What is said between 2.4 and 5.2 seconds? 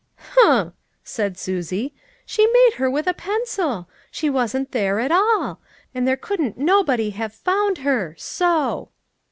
made her with a pencil; she wasn't there at